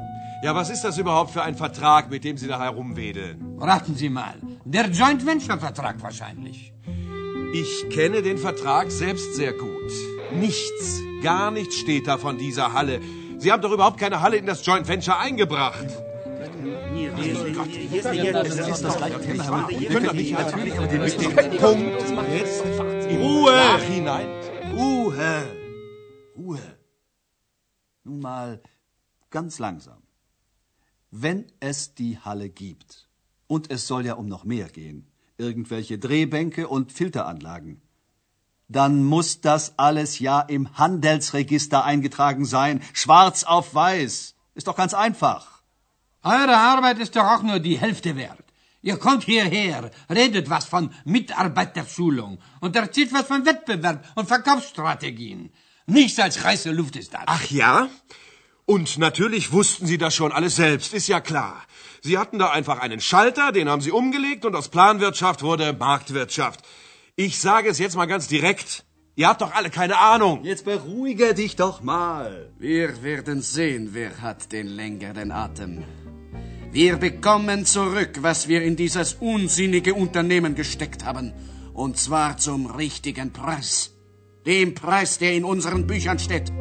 Ja, 0.44 0.56
was 0.56 0.70
ist 0.70 0.84
das 0.84 0.98
überhaupt 0.98 1.32
für 1.32 1.44
ein 1.44 1.56
Vertrag, 1.56 2.10
mit 2.10 2.24
dem 2.24 2.38
Sie 2.38 2.48
da 2.48 2.62
herumwedeln? 2.62 3.58
Raten 3.60 3.96
Sie 3.96 4.10
mal. 4.10 4.36
Der 4.66 4.90
Joint 4.90 5.26
Venture 5.26 5.58
Vertrag 5.58 6.02
wahrscheinlich. 6.02 6.74
Ich 7.54 7.90
kenne 7.90 8.22
den 8.22 8.38
Vertrag 8.38 8.92
selbst 8.92 9.36
sehr 9.36 9.54
gut. 9.54 9.92
Nichts, 10.34 11.02
gar 11.22 11.52
nichts 11.52 11.78
steht 11.78 12.08
da 12.08 12.18
von 12.18 12.38
dieser 12.38 12.74
Halle. 12.74 13.00
Sie 13.44 13.52
haben 13.52 13.62
doch 13.62 13.74
überhaupt 13.74 14.00
keine 14.00 14.22
Halle 14.22 14.38
in 14.38 14.46
das 14.46 14.66
Joint 14.66 14.88
Venture 14.88 15.20
eingebracht. 15.20 15.86
Können 19.90 20.06
doch 20.06 20.14
nicht 20.14 20.32
natürlich 20.32 20.80
mit 20.80 20.92
dem 20.92 21.58
Punkt 21.58 22.02
jetzt 22.32 22.64
Ruhe 22.64 23.80
hinein. 23.80 24.30
Ruhe! 24.74 25.44
Ruhe! 26.38 26.62
Nun 28.06 28.22
mal 28.22 28.62
ganz 29.30 29.60
langsam. 29.60 30.04
Wenn 31.12 31.52
es 31.60 31.96
die 31.96 32.18
Halle 32.20 32.50
gibt, 32.50 33.10
und 33.48 33.70
es 33.70 33.88
soll 33.88 34.06
ja 34.06 34.14
um 34.14 34.30
noch 34.30 34.46
mehr 34.46 34.70
gehen, 34.70 35.12
irgendwelche 35.38 36.00
Drehbänke 36.00 36.70
und 36.70 36.94
Filteranlagen, 36.94 37.82
dann 38.76 39.04
muss 39.04 39.42
das 39.42 39.74
alles 39.78 40.20
ja 40.20 40.42
im 40.42 40.78
Handelsregister 40.78 41.84
eingetragen 41.84 42.46
sein, 42.46 42.82
schwarz 42.94 43.44
auf 43.44 43.74
weiß. 43.74 44.36
Ist 44.56 44.68
doch 44.68 44.76
ganz 44.76 44.94
einfach. 44.94 45.62
Eure 46.24 46.58
Arbeit 46.58 47.00
ist 47.00 47.16
doch 47.16 47.24
auch 47.26 47.44
nur 47.44 47.60
die 47.60 47.78
Hälfte 47.78 48.16
wert. 48.16 48.44
Ihr 48.82 48.98
kommt 48.98 49.24
hierher, 49.24 49.92
redet 50.10 50.50
was 50.50 50.66
von 50.66 50.94
Mitarbeiterschulung 51.06 52.40
und 52.60 52.76
erzählt 52.76 53.14
was 53.14 53.28
von 53.28 53.46
Wettbewerb 53.46 54.06
und 54.16 54.28
Verkaufsstrategien. 54.28 55.54
Nichts 55.86 56.20
als 56.20 56.44
heiße 56.44 56.72
Luft 56.72 56.96
ist 56.98 57.14
das. 57.14 57.24
Ach 57.26 57.46
ja? 57.46 57.88
Und 58.66 58.98
natürlich 58.98 59.52
wussten 59.52 59.88
Sie 59.88 59.98
das 59.98 60.16
schon 60.16 60.32
alles 60.32 60.56
selbst, 60.56 60.94
ist 60.94 61.08
ja 61.08 61.20
klar. 61.20 61.62
Sie 62.02 62.18
hatten 62.18 62.40
da 62.40 62.52
einfach 62.52 62.80
einen 62.80 63.02
Schalter, 63.02 63.52
den 63.52 63.70
haben 63.70 63.82
Sie 63.82 63.92
umgelegt 63.92 64.46
und 64.46 64.56
aus 64.56 64.70
Planwirtschaft 64.70 65.44
wurde 65.44 65.74
Marktwirtschaft. 65.74 66.62
Ich 67.16 67.40
sage 67.40 67.70
es 67.70 67.78
jetzt 67.78 67.96
mal 67.96 68.08
ganz 68.08 68.28
direkt. 68.28 68.86
Ihr 69.16 69.28
habt 69.28 69.42
doch 69.42 69.54
alle 69.54 69.70
keine 69.70 70.00
Ahnung. 70.00 70.44
Jetzt 70.44 70.66
beruhige 70.66 71.36
dich 71.36 71.56
doch 71.56 71.84
mal. 71.84 72.52
Wir 72.58 73.04
werden 73.04 73.44
sehen, 73.44 73.90
wer 73.92 74.20
hat 74.20 74.52
den 74.52 74.66
längeren 74.66 75.32
Atem. 75.32 75.84
Wir 76.72 76.98
bekommen 76.98 77.68
zurück, 77.68 78.18
was 78.22 78.48
wir 78.48 78.64
in 78.64 78.76
dieses 78.76 79.14
unsinnige 79.20 79.94
Unternehmen 79.94 80.56
gesteckt 80.56 81.06
haben. 81.06 81.34
Und 81.76 81.98
zwar 81.98 82.38
zum 82.38 82.66
richtigen 82.66 83.32
Preis. 83.32 83.92
Dem 84.48 84.74
Preis, 84.74 85.20
der 85.20 85.34
in 85.34 85.44
unseren 85.44 85.86
Büchern 85.86 86.18
steht. 86.18 86.52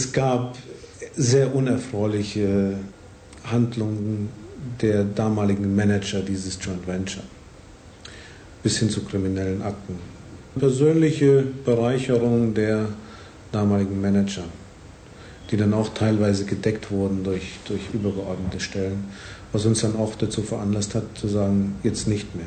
Es 0.00 0.12
gab 0.12 0.56
sehr 1.16 1.52
unerfreuliche 1.52 2.76
Handlungen 3.42 4.28
der 4.80 5.02
damaligen 5.02 5.74
Manager 5.74 6.20
dieses 6.20 6.56
Joint 6.64 6.86
Venture 6.86 7.24
bis 8.62 8.78
hin 8.78 8.90
zu 8.90 9.02
kriminellen 9.02 9.60
Akten. 9.60 9.96
Persönliche 10.56 11.42
Bereicherung 11.64 12.54
der 12.54 12.90
damaligen 13.50 14.00
Manager, 14.00 14.44
die 15.50 15.56
dann 15.56 15.74
auch 15.74 15.88
teilweise 15.88 16.44
gedeckt 16.44 16.92
wurden 16.92 17.24
durch, 17.24 17.58
durch 17.66 17.80
übergeordnete 17.92 18.60
Stellen, 18.60 19.06
was 19.50 19.66
uns 19.66 19.80
dann 19.80 19.96
auch 19.96 20.14
dazu 20.14 20.42
veranlasst 20.42 20.94
hat 20.94 21.18
zu 21.18 21.26
sagen, 21.26 21.74
jetzt 21.82 22.06
nicht 22.06 22.36
mehr. 22.36 22.46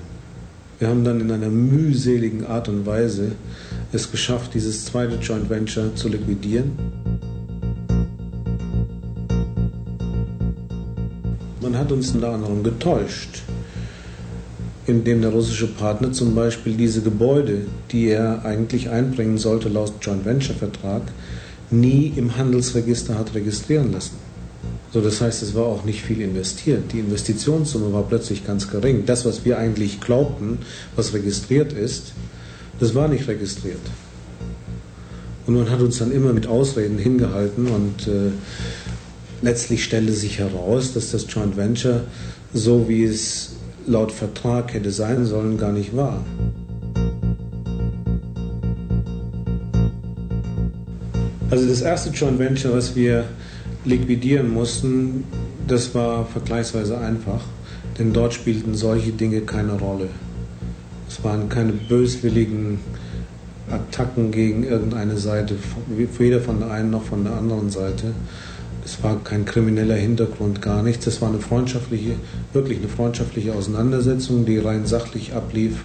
Wir 0.79 0.87
haben 0.87 1.03
dann 1.03 1.19
in 1.19 1.29
einer 1.29 1.49
mühseligen 1.49 2.45
Art 2.45 2.69
und 2.69 2.85
Weise 2.85 3.33
es 3.91 4.09
geschafft, 4.09 4.53
dieses 4.53 4.85
zweite 4.85 5.15
Joint 5.17 5.49
Venture 5.49 5.93
zu 5.95 6.07
liquidieren. 6.07 7.10
Hat 11.81 11.91
uns 11.91 12.11
unter 12.11 12.29
anderem 12.29 12.63
getäuscht, 12.63 13.41
indem 14.87 15.21
der 15.21 15.31
russische 15.31 15.67
Partner 15.67 16.11
zum 16.11 16.35
Beispiel 16.35 16.75
diese 16.75 17.01
Gebäude, 17.01 17.65
die 17.91 18.07
er 18.07 18.45
eigentlich 18.45 18.89
einbringen 18.89 19.37
sollte 19.37 19.69
laut 19.69 19.93
Joint 20.01 20.25
Venture 20.25 20.55
Vertrag, 20.55 21.03
nie 21.69 22.13
im 22.15 22.37
Handelsregister 22.37 23.17
hat 23.17 23.33
registrieren 23.33 23.91
lassen. 23.91 24.15
So, 24.93 25.01
das 25.01 25.21
heißt, 25.21 25.41
es 25.41 25.55
war 25.55 25.65
auch 25.65 25.85
nicht 25.85 26.01
viel 26.01 26.21
investiert. 26.21 26.91
Die 26.91 26.99
Investitionssumme 26.99 27.93
war 27.93 28.03
plötzlich 28.03 28.45
ganz 28.45 28.69
gering. 28.69 29.05
Das, 29.05 29.25
was 29.25 29.45
wir 29.45 29.57
eigentlich 29.57 30.01
glaubten, 30.01 30.59
was 30.95 31.13
registriert 31.13 31.71
ist, 31.71 32.11
das 32.79 32.93
war 32.93 33.07
nicht 33.07 33.27
registriert. 33.27 33.79
Und 35.47 35.55
man 35.55 35.69
hat 35.69 35.79
uns 35.79 35.97
dann 35.97 36.11
immer 36.11 36.33
mit 36.33 36.45
Ausreden 36.45 36.97
hingehalten 36.97 37.67
und 37.67 38.07
äh, 38.07 38.31
letztlich 39.41 39.83
stellte 39.83 40.13
sich 40.13 40.39
heraus, 40.39 40.93
dass 40.93 41.11
das 41.11 41.25
Joint 41.29 41.57
Venture, 41.57 42.01
so 42.53 42.87
wie 42.87 43.03
es 43.03 43.55
laut 43.87 44.11
Vertrag 44.11 44.73
hätte 44.73 44.91
sein 44.91 45.25
sollen, 45.25 45.57
gar 45.57 45.71
nicht 45.71 45.95
war. 45.95 46.23
Also 51.49 51.67
das 51.67 51.81
erste 51.81 52.11
Joint 52.11 52.39
Venture, 52.39 52.73
was 52.73 52.95
wir 52.95 53.25
liquidieren 53.83 54.49
mussten, 54.49 55.25
das 55.67 55.93
war 55.93 56.25
vergleichsweise 56.25 56.97
einfach, 56.97 57.41
denn 57.99 58.13
dort 58.13 58.33
spielten 58.33 58.75
solche 58.75 59.11
Dinge 59.11 59.41
keine 59.41 59.73
Rolle. 59.73 60.07
Es 61.09 61.23
waren 61.23 61.49
keine 61.49 61.73
böswilligen 61.73 62.79
Attacken 63.69 64.31
gegen 64.31 64.63
irgendeine 64.63 65.17
Seite, 65.17 65.55
weder 65.87 66.39
von 66.39 66.59
der 66.59 66.71
einen 66.71 66.89
noch 66.89 67.03
von 67.03 67.23
der 67.23 67.33
anderen 67.33 67.69
Seite. 67.69 68.13
Es 68.83 69.03
war 69.03 69.23
kein 69.23 69.45
krimineller 69.45 69.95
Hintergrund, 69.95 70.61
gar 70.61 70.83
nichts. 70.83 71.07
Es 71.07 71.21
war 71.21 71.29
eine 71.29 71.39
freundschaftliche, 71.39 72.15
wirklich 72.53 72.79
eine 72.79 72.87
freundschaftliche 72.87 73.53
Auseinandersetzung, 73.53 74.45
die 74.45 74.57
rein 74.57 74.85
sachlich 74.85 75.33
ablief 75.33 75.83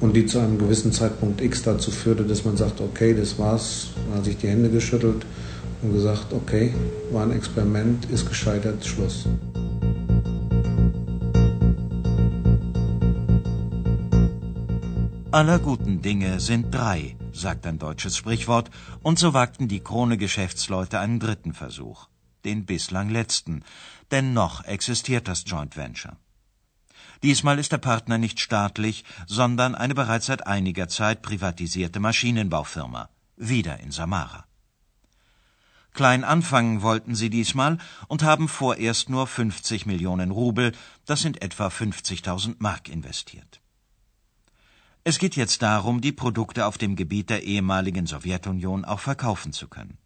und 0.00 0.14
die 0.16 0.26
zu 0.26 0.38
einem 0.38 0.58
gewissen 0.58 0.92
Zeitpunkt 0.92 1.40
X 1.40 1.62
dazu 1.62 1.90
führte, 1.90 2.24
dass 2.24 2.44
man 2.44 2.56
sagt, 2.56 2.80
okay, 2.80 3.14
das 3.14 3.38
war's. 3.38 3.88
Man 4.08 4.18
hat 4.18 4.24
sich 4.24 4.36
die 4.36 4.48
Hände 4.48 4.70
geschüttelt 4.70 5.24
und 5.82 5.92
gesagt, 5.92 6.32
okay, 6.32 6.72
war 7.12 7.22
ein 7.22 7.32
Experiment, 7.32 8.06
ist 8.10 8.28
gescheitert, 8.28 8.84
Schluss. 8.84 9.26
Aller 15.34 15.58
guten 15.58 16.00
Dinge 16.00 16.38
sind 16.38 16.72
drei, 16.72 17.16
sagt 17.32 17.66
ein 17.66 17.80
deutsches 17.80 18.16
Sprichwort, 18.16 18.70
und 19.02 19.18
so 19.18 19.34
wagten 19.34 19.66
die 19.66 19.80
Krone-Geschäftsleute 19.80 21.00
einen 21.00 21.18
dritten 21.18 21.52
Versuch, 21.52 22.06
den 22.44 22.66
bislang 22.66 23.08
letzten, 23.08 23.64
denn 24.10 24.32
noch 24.32 24.64
existiert 24.64 25.28
das 25.28 25.44
Joint 25.46 25.76
Venture. 25.76 26.16
Diesmal 27.22 27.58
ist 27.58 27.72
der 27.72 27.78
Partner 27.78 28.18
nicht 28.18 28.38
staatlich, 28.38 29.04
sondern 29.26 29.74
eine 29.74 29.94
bereits 29.94 30.26
seit 30.26 30.46
einiger 30.46 30.88
Zeit 30.88 31.22
privatisierte 31.22 32.00
Maschinenbaufirma, 32.00 33.08
wieder 33.36 33.80
in 33.80 33.92
Samara. 33.92 34.44
Klein 35.94 36.24
anfangen 36.24 36.82
wollten 36.82 37.14
sie 37.14 37.30
diesmal 37.30 37.78
und 38.08 38.24
haben 38.24 38.48
vorerst 38.48 39.10
nur 39.10 39.26
50 39.26 39.86
Millionen 39.86 40.32
Rubel, 40.32 40.72
das 41.06 41.22
sind 41.22 41.40
etwa 41.40 41.68
50.000 41.68 42.56
Mark 42.58 42.88
investiert. 42.88 43.60
Es 45.04 45.18
geht 45.18 45.36
jetzt 45.36 45.62
darum, 45.62 46.00
die 46.00 46.12
Produkte 46.12 46.66
auf 46.66 46.78
dem 46.78 46.96
Gebiet 46.96 47.30
der 47.30 47.44
ehemaligen 47.44 48.06
Sowjetunion 48.06 48.84
auch 48.84 49.00
verkaufen 49.00 49.52
zu 49.52 49.68
können. 49.68 49.98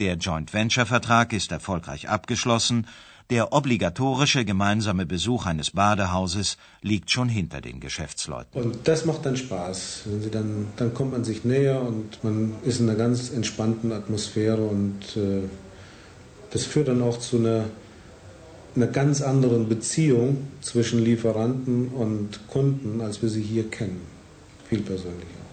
Der 0.00 0.14
Joint 0.16 0.52
Venture 0.52 0.86
Vertrag 0.86 1.32
ist 1.32 1.52
erfolgreich 1.52 2.08
abgeschlossen, 2.08 2.86
der 3.30 3.52
obligatorische 3.52 4.44
gemeinsame 4.44 5.06
Besuch 5.06 5.46
eines 5.46 5.70
Badehauses 5.70 6.58
liegt 6.82 7.10
schon 7.10 7.28
hinter 7.28 7.60
den 7.60 7.80
Geschäftsleuten. 7.80 8.60
Und 8.60 8.86
das 8.86 9.06
macht 9.06 9.24
dann 9.24 9.36
Spaß. 9.36 10.02
Wenn 10.06 10.22
sie 10.22 10.30
dann, 10.30 10.66
dann 10.76 10.92
kommt 10.92 11.12
man 11.12 11.24
sich 11.24 11.44
näher 11.44 11.80
und 11.80 12.22
man 12.22 12.54
ist 12.64 12.80
in 12.80 12.88
einer 12.88 12.98
ganz 12.98 13.30
entspannten 13.30 13.92
Atmosphäre 13.92 14.62
und 14.62 15.16
äh, 15.16 15.48
das 16.50 16.64
führt 16.64 16.88
dann 16.88 17.00
auch 17.00 17.18
zu 17.18 17.38
einer, 17.38 17.64
einer 18.76 18.88
ganz 18.88 19.22
anderen 19.22 19.68
Beziehung 19.68 20.48
zwischen 20.60 21.02
Lieferanten 21.02 21.88
und 21.88 22.46
Kunden, 22.48 23.00
als 23.00 23.22
wir 23.22 23.28
sie 23.28 23.42
hier 23.42 23.70
kennen. 23.70 24.02
Viel 24.68 24.82
persönlicher. 24.82 25.44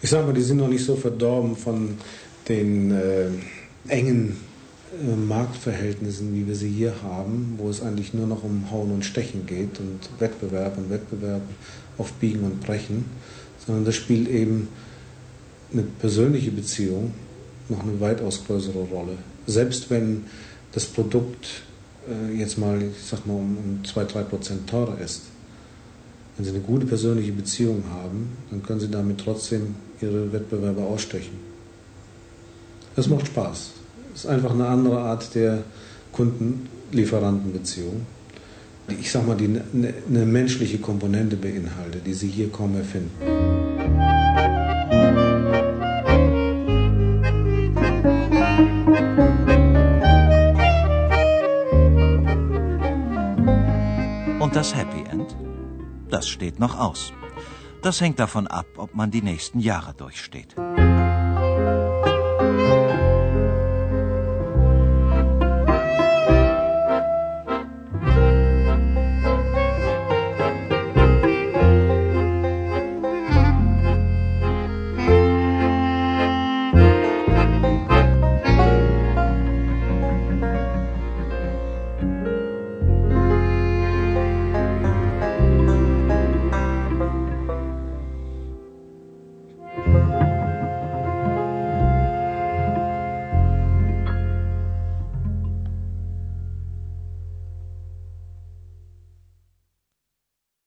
Ich 0.00 0.10
sage 0.10 0.26
mal, 0.26 0.32
die 0.32 0.42
sind 0.42 0.58
noch 0.58 0.68
nicht 0.68 0.84
so 0.84 0.96
verdorben 0.96 1.56
von 1.56 1.98
den 2.48 2.90
äh, 2.90 3.28
engen 3.88 4.36
äh, 5.02 5.14
Marktverhältnissen, 5.14 6.34
wie 6.34 6.46
wir 6.46 6.54
sie 6.54 6.70
hier 6.70 6.94
haben, 7.02 7.54
wo 7.58 7.68
es 7.68 7.82
eigentlich 7.82 8.14
nur 8.14 8.26
noch 8.26 8.44
um 8.44 8.70
Hauen 8.70 8.92
und 8.92 9.04
Stechen 9.04 9.46
geht 9.46 9.78
und 9.80 10.00
Wettbewerb 10.18 10.78
und 10.78 10.90
Wettbewerb 10.90 11.42
auf 11.98 12.12
Biegen 12.14 12.44
und 12.44 12.60
Brechen, 12.60 13.04
sondern 13.66 13.84
das 13.84 13.96
spielt 13.96 14.28
eben 14.28 14.68
eine 15.72 15.82
persönliche 15.82 16.50
Beziehung 16.50 17.12
noch 17.68 17.82
eine 17.82 18.00
weitaus 18.00 18.44
größere 18.46 18.84
Rolle. 18.84 19.18
Selbst 19.46 19.90
wenn 19.90 20.24
das 20.72 20.86
Produkt 20.86 21.62
äh, 22.08 22.38
jetzt 22.38 22.58
mal, 22.58 22.80
ich 22.80 23.04
sag 23.04 23.26
mal, 23.26 23.34
um, 23.34 23.56
um 23.56 23.82
2-3 23.84 24.22
Prozent 24.22 24.68
teurer 24.68 24.98
ist. 24.98 25.22
Wenn 26.36 26.44
Sie 26.44 26.52
eine 26.52 26.60
gute 26.60 26.86
persönliche 26.86 27.32
Beziehung 27.32 27.82
haben, 27.90 28.28
dann 28.50 28.62
können 28.62 28.80
Sie 28.80 28.88
damit 28.88 29.18
trotzdem 29.18 29.74
Ihre 30.00 30.32
Wettbewerber 30.32 30.82
ausstechen. 30.82 31.47
Das 32.98 33.06
macht 33.06 33.28
Spaß 33.28 33.74
ist 34.12 34.26
einfach 34.26 34.50
eine 34.50 34.66
andere 34.66 34.98
Art 34.98 35.32
der 35.36 35.62
Kunden-Lieferanten-Beziehung. 36.10 38.04
Ich 38.88 39.12
sag 39.12 39.24
mal, 39.24 39.36
die 39.36 39.44
eine, 39.44 39.94
eine 40.08 40.26
menschliche 40.26 40.78
Komponente 40.78 41.36
beinhaltet, 41.36 42.04
die 42.04 42.12
Sie 42.12 42.26
hier 42.26 42.50
kaum 42.50 42.74
erfinden. 42.74 43.12
Und 54.40 54.56
das 54.56 54.74
Happy 54.74 55.08
End? 55.08 55.36
Das 56.10 56.26
steht 56.26 56.58
noch 56.58 56.76
aus. 56.76 57.12
Das 57.80 58.00
hängt 58.00 58.18
davon 58.18 58.48
ab, 58.48 58.66
ob 58.76 58.96
man 58.96 59.12
die 59.12 59.22
nächsten 59.22 59.60
Jahre 59.60 59.94
durchsteht. 59.94 60.56